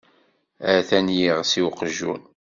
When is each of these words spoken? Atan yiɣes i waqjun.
Atan 0.75 1.07
yiɣes 1.17 1.51
i 1.59 1.61
waqjun. 1.65 2.21